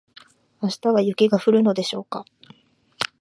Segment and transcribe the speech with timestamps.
[0.63, 2.25] 明日は雪が降るのでしょうか